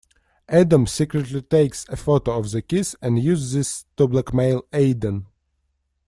[0.49, 5.27] Adam secretly takes a photo of the kiss, and uses this to blackmail Aidan.